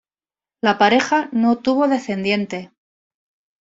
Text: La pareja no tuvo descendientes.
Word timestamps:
La 0.63 0.79
pareja 0.79 1.29
no 1.31 1.59
tuvo 1.59 1.87
descendientes. 1.87 2.71